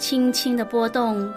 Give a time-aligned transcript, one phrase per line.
[0.00, 1.30] 轻轻的波动，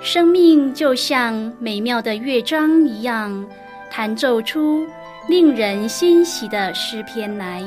[0.00, 3.44] 生命就像美妙的乐章一样，
[3.90, 4.86] 弹奏出
[5.28, 7.60] 令人欣喜的诗篇来。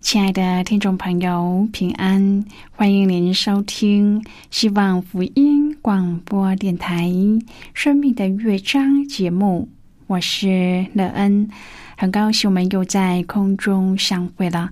[0.00, 2.44] 亲爱的听众朋友，平安！
[2.70, 7.06] 欢迎您收听希望福音广播电台
[7.72, 9.66] 《生命的乐章》节目，
[10.06, 11.48] 我是乐恩，
[11.96, 14.70] 很高兴我们又在空中相会了。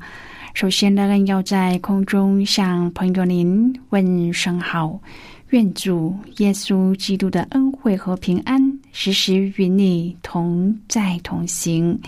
[0.53, 5.01] 首先，乐恩要在空中向朋友您问声好，
[5.49, 11.99] 愿主耶稣基督的恩惠和平安时时与你同在同行。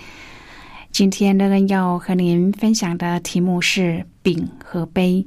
[0.93, 5.25] 今天乐恩要和您分享的题目是饼和杯。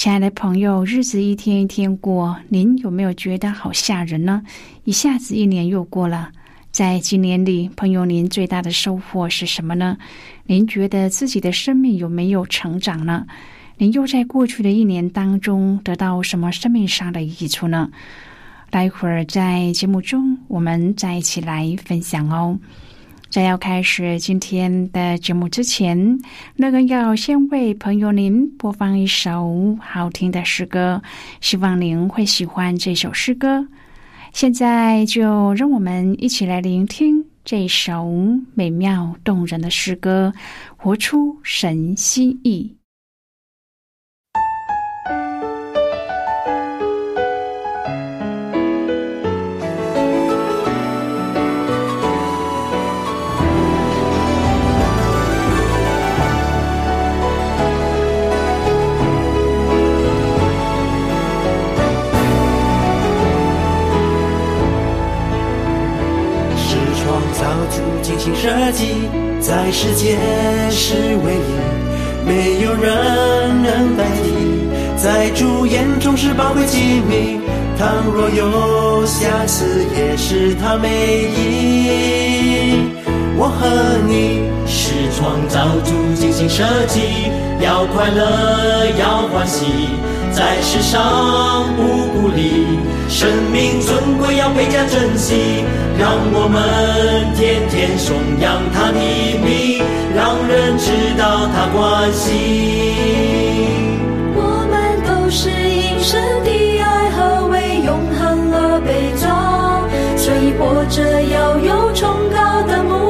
[0.00, 4.42] 亲爱的朋友，日子一天一天过，您有没有觉得好吓人呢？
[4.84, 6.32] 一下子一年又过了，
[6.72, 9.98] 在今年里，朋友，您最大的收获是什么呢？
[10.46, 13.26] 您觉得自己的生命有没有成长呢？
[13.76, 17.90] 您又在过去的一年当中得到什么生命上的益处呢？
[18.70, 22.58] 待会儿在节目中，我们再一起来分享哦。
[23.30, 26.18] 在要开始今天的节目之前，
[26.56, 31.00] 乐人要先为朋友您播放一首好听的诗歌，
[31.40, 33.64] 希望您会喜欢这首诗歌。
[34.32, 38.12] 现在就让我们一起来聆听这首
[38.54, 40.32] 美妙动人的诗歌，
[40.76, 42.79] 活出神心意。
[68.34, 69.08] 设计，
[69.40, 70.16] 在世界
[70.70, 74.30] 是唯一，没有人能代替。
[74.96, 77.40] 在主演中是宝贵机密，
[77.78, 83.09] 倘若有瑕疵，也是他美意。
[83.42, 89.64] 我和你是创造主精心设计，要快乐，要欢喜，
[90.30, 92.66] 在世上不孤立，
[93.08, 95.64] 生命尊贵要倍加珍惜。
[95.98, 99.00] 让我们天天颂扬他的
[99.40, 99.82] 名，
[100.14, 102.28] 让人知道他关心。
[104.36, 106.50] 我们都是因神的
[106.82, 109.80] 爱和为永恒而被造，
[110.14, 113.09] 所以活着要有崇高的目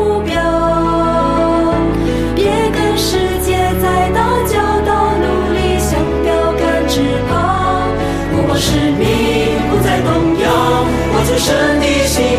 [11.30, 12.30] 出神的心意。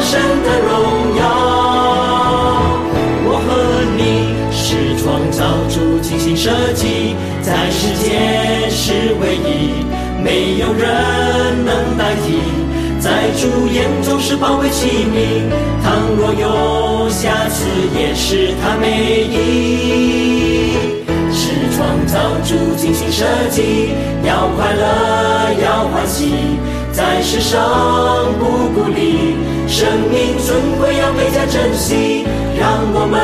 [0.00, 1.22] 神的荣耀，
[3.24, 3.48] 我和
[3.96, 4.00] 你
[4.52, 9.82] 是创造主精心设计，在世间是唯一，
[10.22, 12.38] 没有人能代替，
[13.00, 15.50] 在主眼中是宝贵器皿，
[15.82, 17.64] 倘若有瑕疵，
[17.98, 20.43] 也是他美意。
[21.84, 23.90] 创造主精心设计，
[24.24, 26.58] 要快乐，要欢喜。
[26.90, 27.60] 在世上
[28.38, 29.36] 不孤立，
[29.68, 32.24] 生命尊贵要倍加珍惜。
[32.58, 33.20] 让我们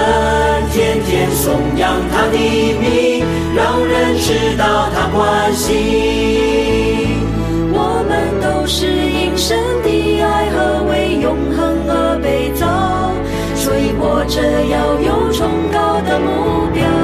[0.72, 3.24] 天天颂扬他的名，
[3.56, 7.16] 让人知道他关心。
[7.72, 12.66] 我们都是因神的爱和为永恒而被造，
[13.54, 16.99] 所以活着要有崇高的目标。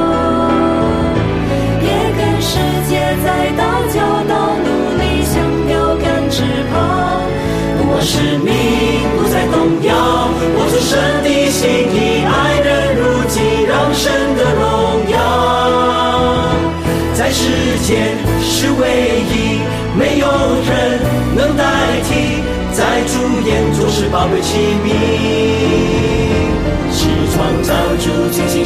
[3.07, 3.27] 世界在
[3.57, 3.63] 打
[3.95, 3.99] 交
[4.29, 4.35] 道。
[8.09, 8.53] 使命
[9.17, 9.95] 不再动摇，
[10.55, 13.35] 我出神的心意，爱人如己，
[13.67, 14.63] 让神的荣
[15.11, 15.15] 耀
[17.13, 18.85] 在世间是唯
[19.29, 19.59] 一，
[19.99, 20.27] 没有
[20.63, 21.01] 人
[21.35, 21.65] 能代
[22.05, 22.43] 替，
[22.73, 24.87] 在主眼中是宝贵器皿，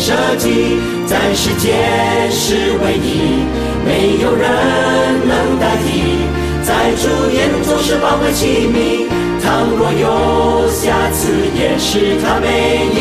[0.01, 3.45] 设计，在世间是唯一，
[3.85, 4.49] 没有人
[5.29, 6.25] 能代替，
[6.65, 9.07] 在主眼中是宝贵器皿。
[9.43, 12.99] 倘若有瑕疵，也是他美意。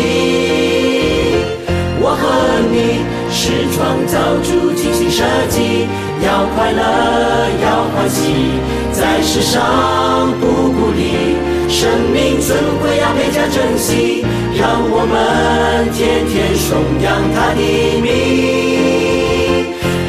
[2.02, 3.00] 我和你
[3.32, 5.88] 是创造主精心设计，
[6.22, 6.82] 要快乐，
[7.64, 8.60] 要欢喜，
[8.92, 11.39] 在世上不孤立。
[11.70, 14.26] 生命尊贵要倍加珍惜，
[14.58, 16.68] 让我们天天颂
[17.00, 17.62] 扬他的
[18.02, 18.08] 名，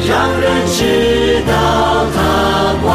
[0.05, 0.09] 让
[0.41, 1.51] 人知道
[2.13, 2.17] 他
[2.83, 2.89] 光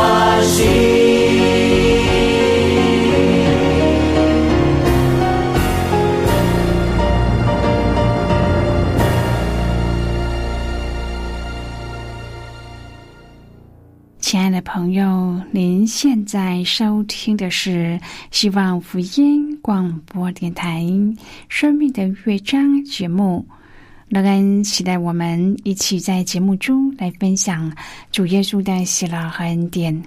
[15.97, 17.99] 现在收听的是
[18.31, 20.83] 希望福音广播电台
[21.49, 23.43] 《生命的乐章》节目。
[24.11, 27.75] 乐恩期待我们一起在节目中来分享
[28.13, 30.03] 主耶稣的喜乐和恩典。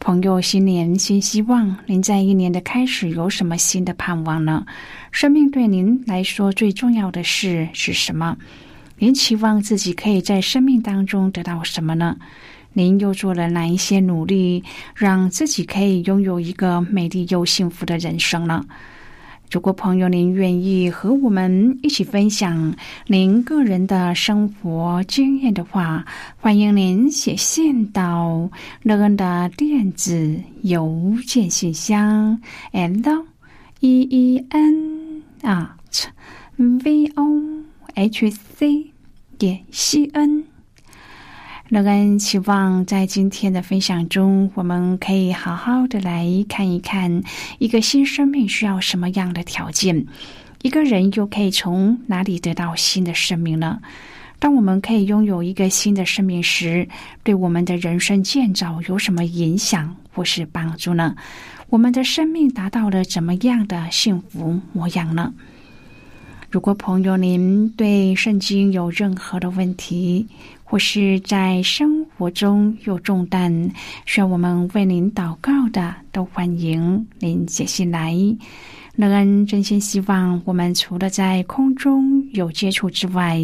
[0.00, 4.64] 朋友，新年新希望，您在一年的开始有什么新的盼望呢？
[5.12, 8.34] 生命对您来说最重要的事是什么？
[8.96, 12.16] 您期望自己可以在生命当中得到什么呢？
[12.72, 14.62] 您又做了哪一些努力，
[14.94, 18.64] 让自己可以拥有一个美丽又幸福的人生呢？
[19.50, 22.76] 如果朋友您愿意和我们一起分享
[23.06, 26.04] 您个人的生活经验的话，
[26.36, 28.50] 欢迎您写信到
[28.82, 32.38] 乐恩的电子邮件信箱
[32.72, 33.24] ：l
[33.80, 36.04] e e n at
[36.56, 37.42] v o
[37.94, 38.90] h c
[39.38, 40.57] 点 c n。
[41.70, 47.22] 乐恩期望在今天的分享中，我们可以好好的来看一看
[47.58, 50.06] 一个新生命需要什么样的条件，
[50.62, 53.80] 一个人又可以从哪里得到新的生命呢？
[54.38, 56.88] 当我们可以拥有一个新的生命时，
[57.22, 61.14] 对我们的人生建造有什么影响或是帮助呢？
[61.68, 65.34] 我们的生命达到了怎么样的幸福模样呢？
[66.50, 70.26] 如果朋友您对圣经有任何的问题，
[70.70, 73.70] 或是在生活中有重担
[74.04, 78.14] 需要我们为您祷告的，都欢迎您写信来。
[78.94, 83.40] 乐恩真心希望我们除了在空中有接触之外，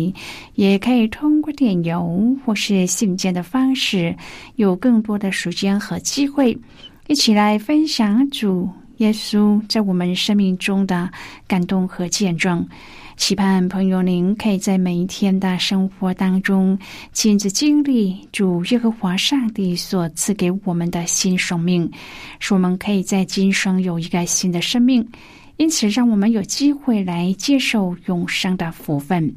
[0.54, 4.14] 也可以通过电邮或是信件的方式，
[4.56, 6.58] 有更多的时间和机会，
[7.06, 8.68] 一起来分享主
[8.98, 11.10] 耶稣在我们生命中的
[11.46, 12.66] 感动和见证。
[13.16, 16.76] 期盼朋友，您可以在每一天的生活当中
[17.12, 21.90] 亲自经历主耶和华上帝所赐给我们的新生命，
[22.40, 25.06] 使我们可以在今生有一个新的生命。
[25.56, 29.34] 因此，让我们有机会来接受永生的福分。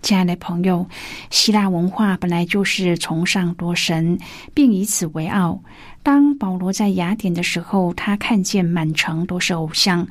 [0.00, 0.86] 亲爱的朋友，
[1.30, 4.18] 希腊文化本来就是崇尚多神，
[4.54, 5.60] 并以此为傲。
[6.06, 10.06] 当保罗在雅典的时候，他看见满城都是偶像，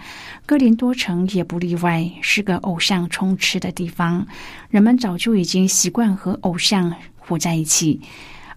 [0.45, 4.27] 哥林多城也不例外，是个偶像充斥的地方。
[4.69, 7.97] 人们早就已经习惯和偶像活在一起，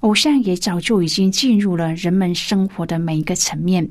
[0.00, 3.88] 偶像也早就已经进入了人们生活的每一个层面。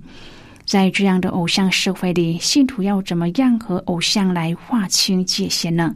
[0.66, 5.96] 在这样的偶像社会里，信徒要怎么样和偶像来划清界限呢？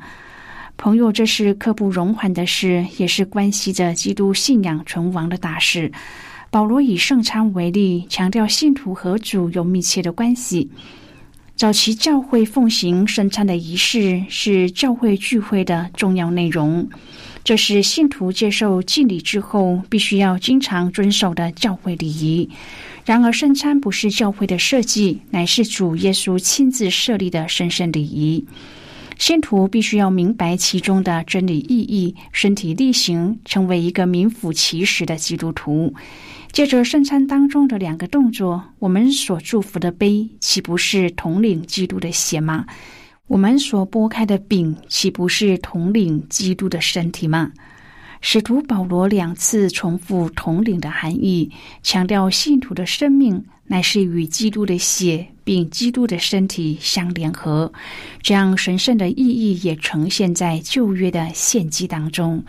[0.78, 5.92] 朋友，这是刻不容缓的事，也是关系着基督信仰存亡的大事。
[6.52, 10.70] 保罗以圣餐为例，强调信徒和主有密切的关系。
[11.56, 16.90] 早期教会奉行圣餐的仪式是教会聚会的重要内容，
[17.46, 22.50] 这是信徒接受敬礼之后必须要经常遵守的教会礼仪。
[23.06, 28.46] 然而，圣餐不是教会的设计，乃是主耶稣亲自设立的神圣礼仪。
[29.18, 35.94] 信徒必须要明白其中的真理意义，身体力行，成为一个名副其实的基督徒。
[36.52, 42.66] 借着圣餐当中的两个动作，我们所祝福的杯，岂不是统领基督的血吗？
[43.28, 47.52] 我们所拨开的饼，岂不是统领基督的身体吗？
[48.20, 51.50] 使徒保罗两次重复统领的含义，
[51.82, 57.72] 强调信徒的生命乃是与基督的血并基督的身体相联合，
[58.22, 62.44] 这样神圣的意义也呈现在旧约的献祭当中。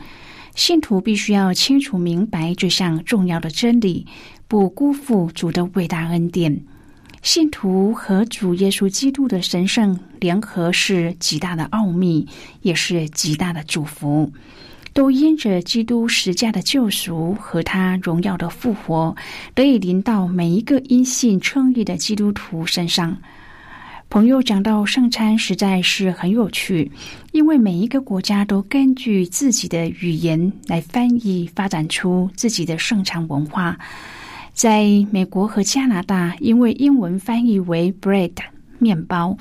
[0.54, 4.06] 信徒必须要清楚明白这项重要的真理，
[4.46, 6.62] 不辜负主的伟大恩典。
[7.22, 12.26] 信徒和主耶稣基督的神圣联合是极大的奥秘，
[12.60, 14.30] 也是极大的祝福。
[14.92, 19.16] 都因着基督十架的救赎和他荣耀的复活，
[19.54, 23.16] 得以临到每一个因信称义的基督徒身上。
[24.12, 26.92] 朋友讲到圣餐实在是很有趣，
[27.30, 33.74] 因为每一个国家都根据自己的语言来翻译，发展出自己的圣餐文化。
[34.52, 38.32] 在美国和加拿大，因为英文翻译为 bread
[38.78, 39.34] 面包，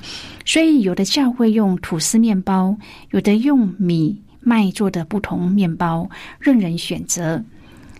[0.46, 2.74] 所以有的教会用吐司面包，
[3.10, 6.08] 有的用米麦做的不同面包，
[6.40, 7.44] 任人选择。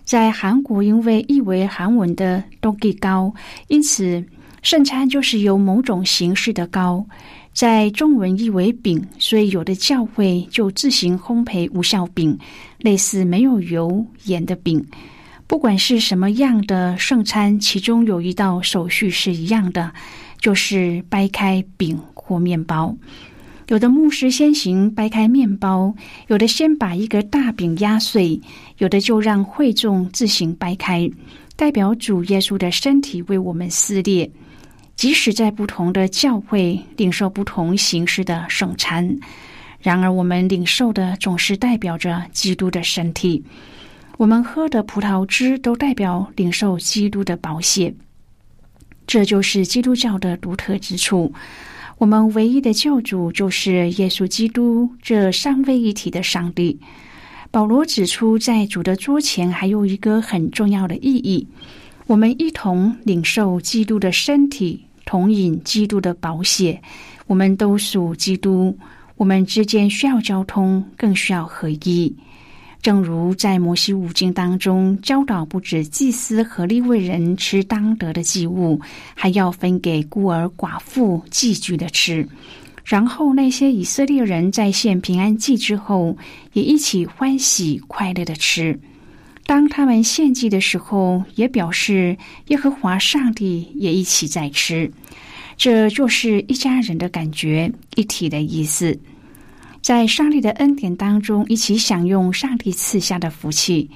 [0.03, 3.31] 在韩国，因为译为韩文的“都给糕”，
[3.69, 4.25] 因此
[4.63, 7.05] 圣餐就是由某种形式的糕。
[7.51, 12.35] 在中文译为饼，所以有的教会就自行烘焙无效饼，
[12.79, 14.83] 类似没有油盐的饼。
[15.45, 19.93] 不管是什么样的圣餐，其中有一道手续是一样的，
[20.39, 22.95] 就是掰开饼或面包。
[23.67, 25.93] 有的牧师先行掰开面包，
[26.27, 28.39] 有的先把一个大饼压碎，
[28.77, 31.07] 有的就让会众自行掰开，
[31.55, 34.31] 代表主耶稣的身体为我们撕裂。
[34.95, 39.17] 即使在不同的教会领受不同形式的圣餐，
[39.79, 43.43] 然而我们领受的总是代表着基督的身体。
[44.17, 47.95] 我们喝的葡萄汁都代表领受基督的宝血，
[49.07, 51.33] 这就是基督教的独特之处。
[51.97, 56.79] 我们唯一的救主就是耶稣基督，这三位一体的上帝。
[57.49, 61.47] 保罗指出，在主的桌前还有一个很重要的意义：
[62.05, 66.81] 我们一同领受基督的身体，同饮基督的宝血。
[67.27, 68.77] 我们都属基督，
[69.15, 72.13] 我们之间需要交通，更需要合一。
[72.81, 78.77] 正如在摩西五经当中教导，不止祭司和利未人吃当得的祭物，
[79.15, 82.27] 还要分给孤儿寡妇寄居的吃。
[82.83, 86.17] 然后那些以色列人在献平安祭之后，
[86.51, 88.77] 也一起欢喜快乐的吃。
[89.45, 94.91] 当他们献祭的时候，也表示耶和华上帝也一起在吃。
[95.57, 98.97] 这就是一家人的感觉，一体的意思。
[99.81, 103.89] 在上帝的恩典当中，一起享用上帝赐下的福气。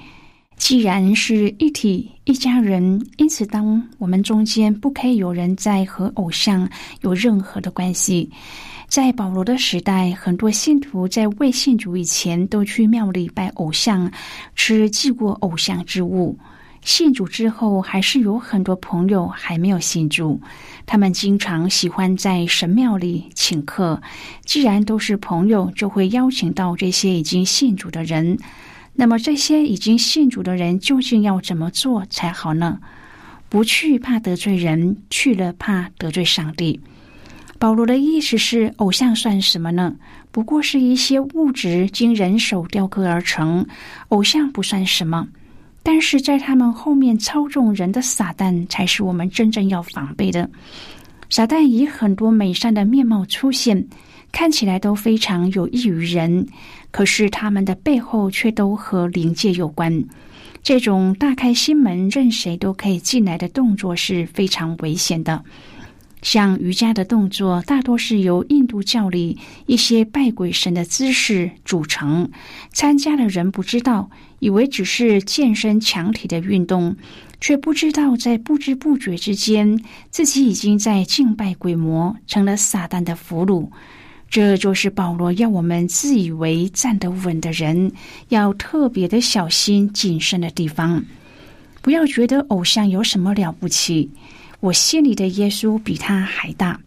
[0.56, 6.68] 既然是一体一家人，因此当我们中间不可以有人在和偶像
[7.00, 8.28] 有任何的关系。
[8.98, 14.10] 在保罗的时代，很多信徒在未信主以前都去庙里拜偶像，
[14.56, 16.36] 吃祭过偶像之物。
[16.82, 20.40] 信主之后，还是有很多朋友还没有信主。
[20.84, 24.02] 他们经常喜欢在神庙里请客。
[24.44, 28.36] 既然都是朋友，就会邀请到这些已经信主的人。
[28.94, 32.80] 那么，这些已经信主的人究竟要怎么做才好呢？
[33.48, 36.80] 不去怕得罪人，去了怕得罪上帝。
[37.58, 39.94] 保罗的意思是：偶像算什么呢？
[40.30, 43.66] 不过是一些物质经人手雕刻而成，
[44.08, 45.26] 偶像不算什么。
[45.82, 50.48] 但是在他们后面操纵人的撒旦，才是我们真正要防备的。
[51.30, 53.84] 撒旦以很多美善的面貌出现，
[54.30, 56.46] 看起来都非常有益于人，
[56.90, 60.04] 可是他们的背后却都和灵界有关。
[60.62, 65.42] 这种大开心门，任谁都可以进来的动作是非常危险的。
[66.22, 72.30] 像瑜伽的动作，大多是由印度教里一些拜鬼神的姿势组成，
[72.72, 74.10] 参加的人不知道。
[74.40, 76.94] 以为只是健身强体的运动，
[77.40, 83.68] 却不知道在不知不觉之间，自己已经在敬拜鬼魔，成了撒旦的俘虏。
[84.30, 87.90] 这就是保罗要我们自以为站得稳的人，
[88.28, 91.02] 要特别的小心谨慎的地方。
[91.82, 94.08] 不要觉得偶像有什么了不起，
[94.60, 96.80] 我心里的耶稣比他还大。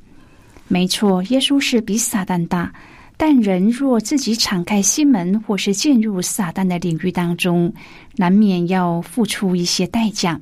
[0.67, 2.73] 没错，耶稣是比撒旦大。
[3.17, 7.71] 但人若自己敞开心门，或是进入撒旦的领域当中，
[8.15, 10.41] 难免要付出一些代价。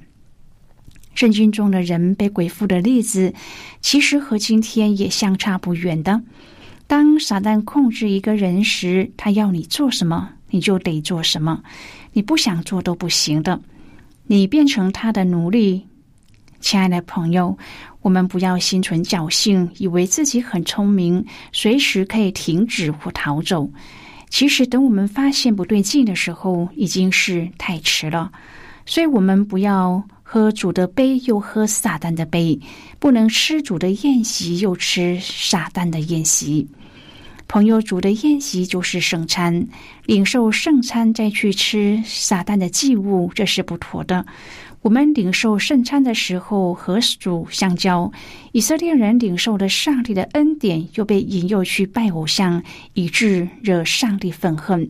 [1.14, 3.34] 圣经中的人被鬼附的例子，
[3.82, 6.22] 其实和今天也相差不远的。
[6.88, 11.62] 当撒旦控制一个人时，他要你做什么，你就得做什么，
[12.14, 13.60] 你不想做都不行的。
[14.26, 15.86] 你变成他的奴隶，
[16.60, 17.58] 亲爱的朋友。
[18.02, 23.70] 我们不要心存侥幸，以为自己很聪明，随时可以停止或逃走。
[24.30, 28.32] 其实，等我们发现不对劲的时候，已经是太迟了。
[28.86, 32.58] 所以，我们不要喝主的杯，又喝撒旦的杯；
[33.00, 36.68] 不能吃主的宴席，又吃撒旦的宴席。
[37.48, 39.68] 朋友，主的宴席就是圣餐，
[40.06, 44.24] 领受圣餐再去吃撒旦的祭物，这是不妥的。
[44.82, 48.14] 我们领受圣餐的时候和主相交，
[48.54, 54.90] 以色列人领受了上帝的恩典，又被引诱去拜偶像，以致惹上帝愤恨。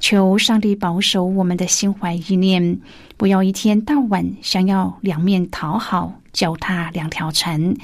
[0.00, 2.80] 求上帝保守我们的心怀意念，
[3.18, 7.74] 不要一天到晚想要两面讨好，脚踏两条船，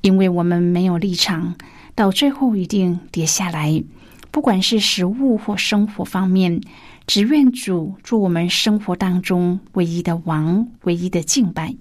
[0.00, 1.54] 因为我们没有立场，
[1.94, 3.84] 到最后一定跌下来。
[4.30, 6.62] 不管是食物或生活方面。
[7.06, 11.74] 只愿主做我们生活当中唯一的王，唯一的敬拜。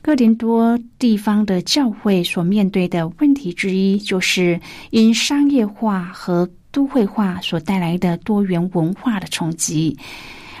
[0.00, 3.52] 哥林多地方的教会所面对的问题。
[3.52, 4.60] 之一，就是
[4.90, 9.96] 因商业化和都会化所带来的多元文化的冲击。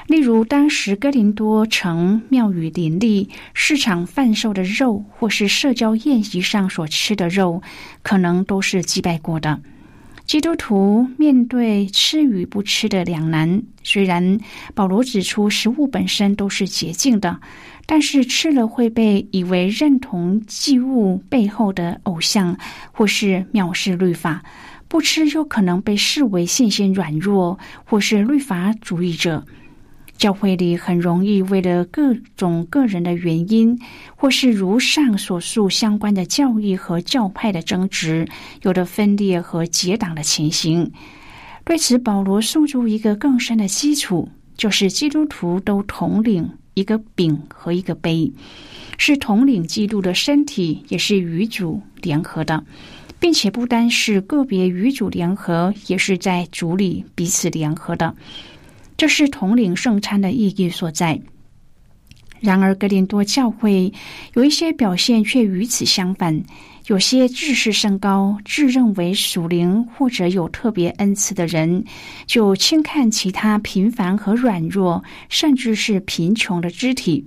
[0.06, 7.62] 例如，当时哥林多城庙宇林立，市场贩售的肉，或是社交宴席上所吃的肉，
[8.02, 9.60] 可能都是祭拜过的。
[10.32, 14.38] 基督徒面对吃与不吃的两难，虽然
[14.74, 17.38] 保罗指出食物本身都是洁净的，
[17.84, 22.56] 但是吃了会被以为认同祭物背后的偶像，
[22.92, 24.40] 或是藐视律法；
[24.88, 29.44] 不吃又可能被视为信心软弱，或是律法主义者。
[30.22, 33.76] 教会里很容易为了各种个人的原因，
[34.14, 38.28] 或是如上所述相关的教义和教派的争执，
[38.62, 40.88] 有的分裂和结党的情形。
[41.64, 48.30] 对此，保罗送出一个更深的基础，就是基督徒都统领一个饼和一个杯，
[48.98, 52.62] 是统领基督的身体，也是与主联合的，
[53.18, 58.14] 并且不单是个别与主联合，也是在主里彼此联合的。
[59.02, 61.20] 这是统领圣餐的意义所在。
[62.38, 63.92] 然而，格林多教会
[64.34, 66.40] 有一些表现却与此相反。
[66.86, 71.84] 有些自视甚高、自认为属灵或者有特别恩赐的人，
[72.26, 77.26] 就轻看其他平凡和软弱，甚至是贫穷的肢体。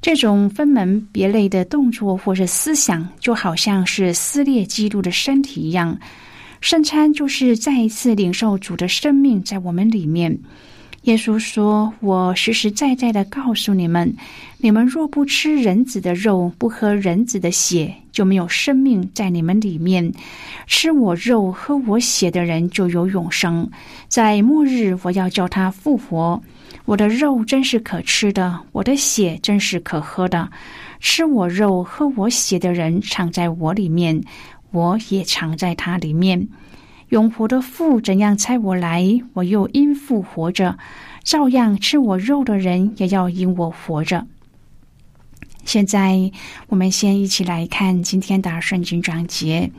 [0.00, 5.98] 这种分门别类的动作或者思想，就好像是撕裂基督的身体一样。
[6.62, 10.38] 圣餐就是再一次领受主的生命在我们里面。
[11.04, 14.14] 耶稣说：“我实实在在的告诉你们，
[14.58, 20.12] 你们若不吃人子的肉，不喝人子的血，就没有生命在你们里面。
[20.66, 23.68] 吃我肉、喝我血的人就有永生。
[24.08, 26.40] 在末日，我要叫他复活。
[26.84, 30.50] 我的肉真是可吃的，我的血真是可喝的。
[31.00, 34.22] 吃我肉、喝我血的人藏在我里面，
[34.70, 36.46] 我也藏在他里面。”
[37.10, 40.78] 永活的父怎样猜我来，我又因父活着，
[41.24, 44.28] 照样吃我肉的人也要因我活着。
[45.64, 46.30] 现在，
[46.68, 49.72] 我们先一起来看今天的圣经章节。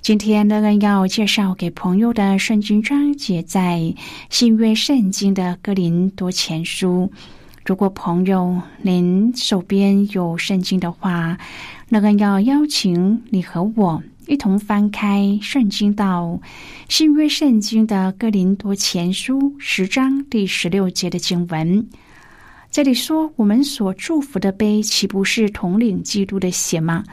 [0.00, 3.92] 今天乐恩要介绍给朋友的圣经章节，在
[4.30, 7.10] 新约圣经的哥林多前书。
[7.66, 11.36] 如果朋友您手边有圣经的话，
[11.88, 14.02] 乐恩要邀请你和我。
[14.26, 16.40] 一同翻开圣经到
[16.88, 21.86] 新约圣经的哥林多前书十章第十六节的经文，
[22.70, 27.04] 这里说：“我们所祝福的杯，岂不是统领基督的血吗？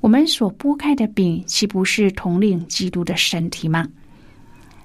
[0.00, 3.86] 我们所拨开的饼，岂不是统领基督的身体吗？”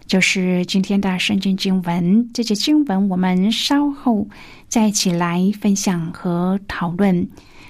[0.05, 2.29] 就是今天的圣经经文。
[2.33, 4.27] 这些经文，我们稍后
[4.67, 7.29] 再一起来分享和讨论。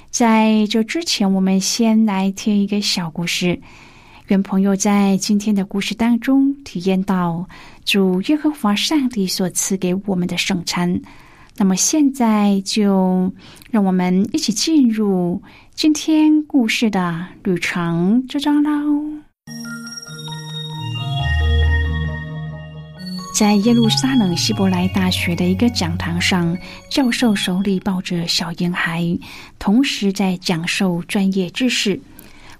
[0.09, 3.59] 在这之前，我们先来听一个小故事。
[4.29, 7.47] 愿朋友在今天的故事当中体验到
[7.83, 11.01] 主耶和华上帝所赐给我们的圣餐。
[11.57, 13.33] 那么现在就
[13.71, 15.41] 让我们一起进入
[15.73, 18.69] 今天故事的旅程之中喽。
[23.35, 26.55] 在耶路撒冷希伯来大学的一个讲堂上，
[26.91, 29.17] 教授手里抱着小婴孩，
[29.57, 31.99] 同时在讲授专业知识。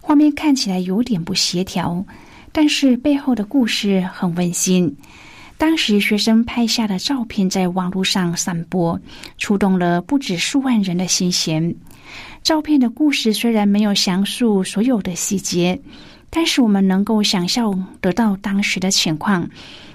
[0.10, 2.04] 画面看起来有点不协调，
[2.52, 4.98] 但是背后的故事很温馨。
[5.56, 9.00] 当时学生拍下的照片在网络上散播，
[9.38, 11.76] 触动了不止数万人的心弦。
[12.42, 15.80] 照片的故事虽然没有详述所有的细节，
[16.32, 19.48] 但是我们能够想象得到当时的情况。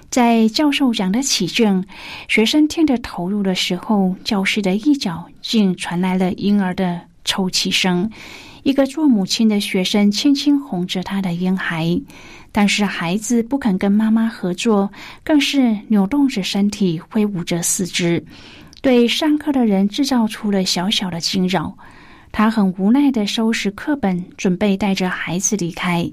[0.09, 1.85] 在教授讲得起劲，
[2.29, 8.09] 学生听得投入的时候，教室的一角竟传来了婴儿的抽泣声。
[8.65, 12.01] 一个做母亲的学生轻轻哄着他的婴孩，
[12.51, 14.91] 但是孩子不肯跟妈妈合作，
[15.23, 18.25] 更是扭动着身体，挥舞着四肢，
[18.81, 21.77] 对上课的人制造出了小小的惊扰。
[22.31, 26.11] 他很无奈的收拾课本，准备带着孩子离开。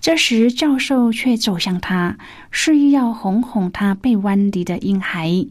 [0.00, 2.18] 这时，教授却走向他，
[2.50, 5.46] 示意要哄哄他背弯离的婴孩。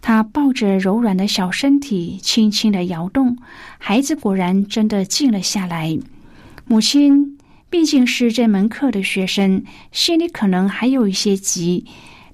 [0.00, 3.36] 他抱着柔软的小身体，轻轻的摇动，
[3.78, 5.98] 孩子果然真的静了下来。
[6.66, 7.38] 母亲
[7.70, 11.84] 毕竟是这门课的学生，心里可能还有一些急，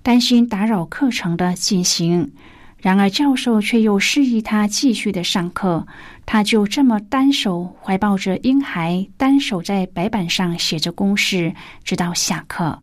[0.03, 2.33] 担心打扰课程的进行。
[2.79, 5.87] 然而教授却又示意他继续的上课，
[6.27, 12.83] 他就这么单手怀抱着婴孩，单手在白板上写着公式，直到下课。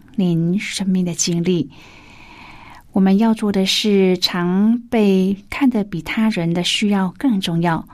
[0.15, 1.69] 您生命的经历。
[2.91, 7.87] 我们要做的是，常被看得比他人的需要更重要，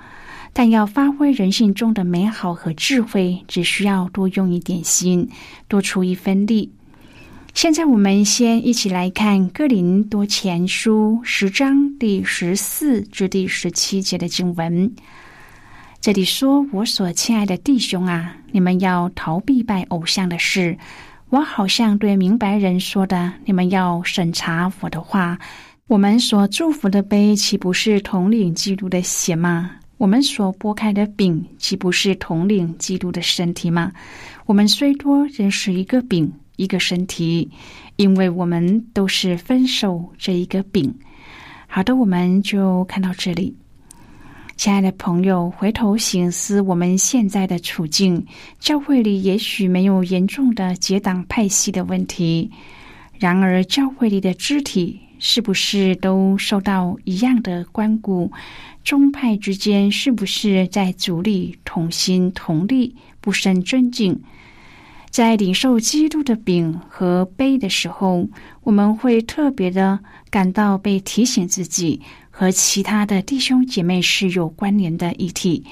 [0.53, 5.29] 但要发挥人性中的美好和智慧，只需要多用一点心，
[5.67, 6.71] 多出一分力。
[7.53, 14.93] 现在，我们先一起来看《哥林多前书》十章第十四至第十七节的经文。
[15.99, 20.77] 这里说：“我所亲爱的弟兄啊，你们要逃避拜偶像的事。
[21.29, 25.37] 我好像对明白人说的，你们要审查我的话。
[25.87, 29.71] 我们所祝福的杯，岂不是统领基督的血吗？
[29.97, 33.91] 我们所拨开的饼，岂不是统领基督的身体吗？
[34.45, 37.47] 我们虽多，仍是一个饼。”一个身体，
[37.97, 40.91] 因为我们都是分手这一个饼。
[41.67, 43.55] 好的，我们就看到这里。
[44.57, 48.25] 亲爱的朋友，回头醒思我们现在的处境，
[48.59, 52.49] 教会里也许没有严重的结党派系的问题，
[53.19, 58.31] 然而教会里的肢体是不是都受到一样的关顾？
[58.83, 64.19] 宗派之间是不是在主力同心同力，不生尊敬？
[65.11, 68.27] 在领受基督的饼和杯的时候，
[68.63, 69.99] 我们会特别的
[70.31, 72.01] 感到被提醒自己
[72.39, 75.65] 和其他的弟兄姐妹是有关联的一体。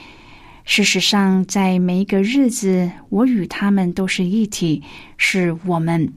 [0.63, 4.81] 事实上，在每一个日子，我与他们都是一体，
[5.15, 6.11] 是我们，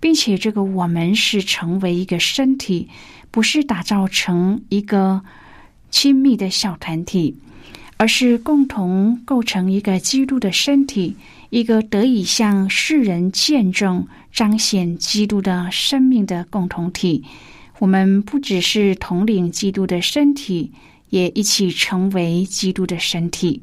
[0.00, 2.90] 并且这个我们是成为一个身体，
[3.30, 5.22] 不是打造成一个
[5.88, 7.38] 亲密的小团体，
[7.96, 11.16] 而是共同构成一个基督的身体。
[11.48, 17.24] 一个得以向世人见证、彰显基督的生命的共同体，
[17.84, 20.72] 我们不只是统领基督的身体，
[21.10, 23.62] 也一起成为基督的身体。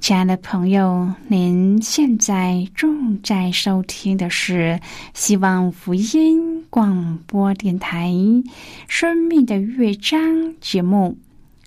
[0.00, 4.80] 亲爱的朋友，您现在正在收听的是
[5.12, 8.08] 希望福音广播电台
[8.88, 10.18] 《生命的乐章》
[10.62, 11.18] 节目，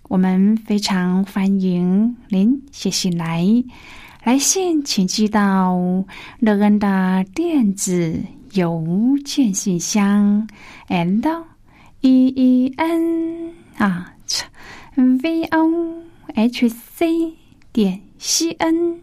[0.08, 3.46] 我们非常欢迎您写信来。
[4.24, 5.78] 来信请寄到
[6.40, 8.20] 乐恩的电子
[8.58, 10.48] 邮件信箱
[10.88, 11.44] ，and
[12.02, 14.16] e e n 啊
[14.96, 16.02] ，v o
[16.34, 17.36] h c
[17.72, 19.00] 点 c n。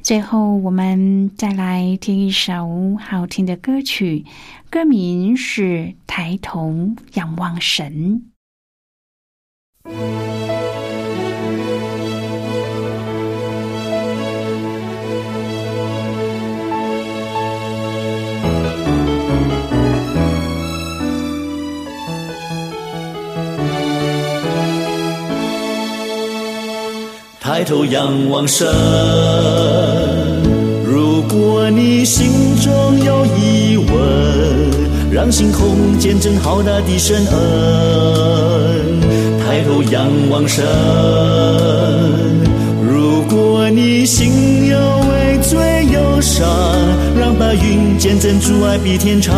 [0.00, 4.24] 最后，我们再来听一首好听的歌曲，
[4.70, 5.62] 歌名是
[6.06, 8.22] 《抬头仰望神》。
[27.54, 28.66] 抬头仰望神，
[30.84, 32.26] 如果你心
[32.60, 33.94] 中有疑问，
[35.08, 39.00] 让星空见证浩大的神恩。
[39.38, 40.64] 抬头仰望神，
[42.82, 44.76] 如果你心有
[45.08, 46.48] 畏罪忧伤，
[47.16, 49.32] 让白云见证主爱比天长。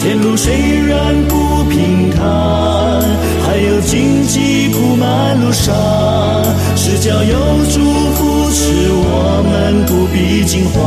[0.00, 0.52] 天路虽
[0.86, 2.22] 然不平坦，
[3.54, 5.72] 还有荆棘铺满路上，
[6.74, 7.38] 是叫有
[7.70, 7.78] 主
[8.16, 10.82] 扶持我们不必惊慌。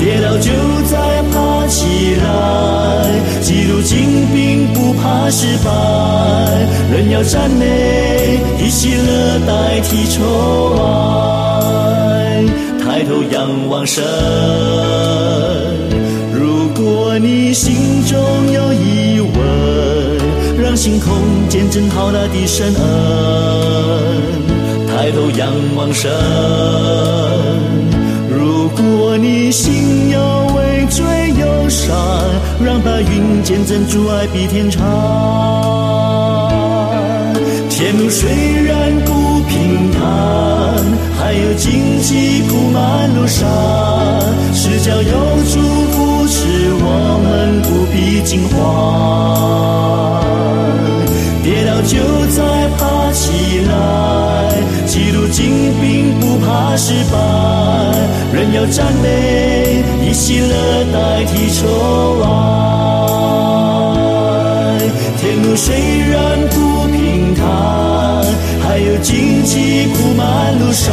[0.00, 0.50] 跌倒就
[0.88, 2.24] 再爬起来，
[3.42, 5.70] 记录精兵不怕失败，
[6.90, 12.42] 人要赞美，以喜乐代替愁哀，
[12.82, 14.02] 抬头仰望神。
[17.18, 18.18] 你心中
[18.52, 19.32] 有疑问，
[20.62, 21.14] 让星空
[21.48, 22.82] 见证浩大的神恩。
[24.88, 26.10] 抬头仰望神，
[28.28, 31.04] 如果你心有畏罪
[31.38, 31.94] 忧伤，
[32.64, 34.82] 让白云见证主爱比天长。
[37.68, 38.28] 天路虽
[38.64, 40.00] 然不平坦，
[41.18, 43.48] 还有荆棘铺满路上，
[44.52, 45.10] 是叫有
[45.52, 45.93] 主。
[46.86, 46.88] 我
[47.24, 48.54] 们不必惊慌，
[51.42, 51.96] 跌倒就
[52.36, 52.38] 再
[52.76, 53.22] 爬起
[53.70, 53.72] 来，
[54.86, 55.82] 记录精兵
[56.20, 57.16] 不怕失败，
[58.32, 60.52] 人要赞美，以喜乐
[60.92, 62.28] 代替愁哀。
[65.20, 65.74] 天路虽
[66.10, 66.14] 然
[66.50, 67.42] 不平坦。
[68.66, 70.92] 还有荆棘铺满路上，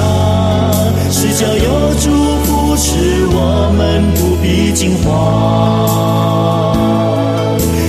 [1.10, 2.31] 是叫有祝福，使
[3.44, 3.80] 我们
[4.14, 5.10] 不必惊慌。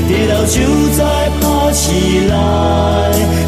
[0.08, 0.56] 跌倒就
[0.96, 1.00] 再
[1.40, 1.84] 爬起
[2.28, 2.32] 来，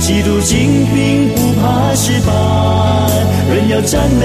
[0.00, 2.28] 基督精兵不怕失败，
[3.48, 4.22] 人要赞美，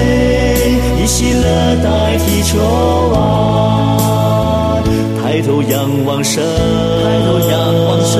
[1.00, 2.58] 以喜乐代替愁
[3.14, 3.18] 哀，
[5.22, 7.52] 抬头仰望神，抬头仰
[7.86, 8.14] 望神。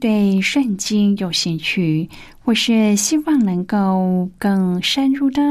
[0.00, 2.08] 对圣经有兴趣，
[2.44, 5.42] 或是希望能够更深入的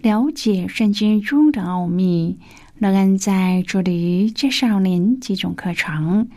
[0.00, 2.36] 了解圣经中的奥秘，
[2.78, 6.28] 乐恩在这里介绍您几种课程。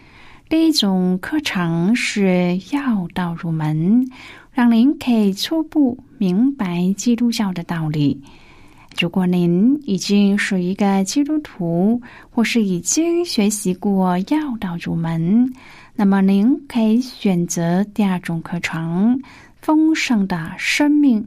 [0.47, 4.05] 第一种课程是要道入门，
[4.51, 8.21] 让您可以初步明白基督教的道理。
[8.99, 15.49] 如果您已经是一个基督徒，或是已经学习过要道入门，
[16.01, 19.19] 那么您可以选择第二种课程
[19.61, 21.21] 《丰盛的生命》。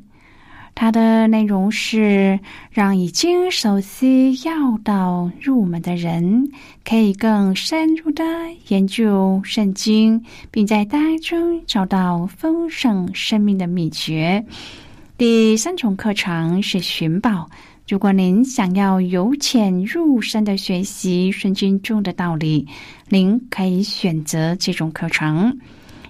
[0.75, 2.41] 它的内容是
[2.73, 6.51] 让已经熟悉要道入门的人，
[6.85, 8.25] 可以更深入的
[8.67, 14.45] 研究圣经，并在当中找到丰盛生命的秘诀。
[15.17, 17.49] 第三种课程是寻宝。
[17.87, 22.67] 如果您想要由浅入深的学习圣经中的道理，
[23.11, 25.59] 您可以选择这种课程。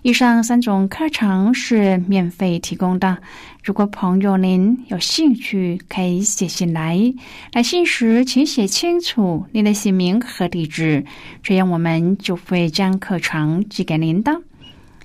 [0.03, 3.19] 以上三种课程是免费提供的。
[3.65, 7.13] 如果朋友您有兴趣，可以写信来。
[7.53, 11.05] 来信时请写清楚您的姓名和地址，
[11.43, 14.41] 这样我们就会将课程寄给您的。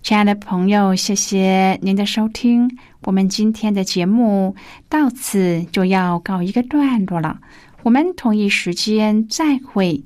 [0.03, 2.69] 亲爱的朋友，谢谢您的收听。
[3.03, 4.55] 我们今天的节目
[4.89, 7.39] 到此就要告一个段落了。
[7.83, 10.03] 我们同一时间再会。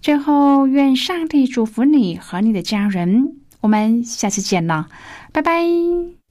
[0.00, 3.36] 最后，愿上帝祝福你和你的家人。
[3.60, 4.88] 我们下次见了，
[5.32, 6.21] 拜拜。